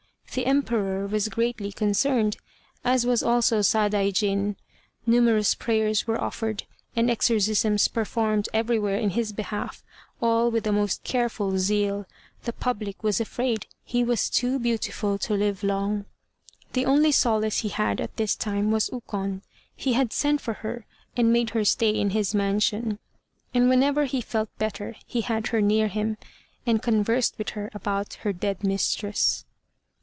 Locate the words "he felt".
24.05-24.47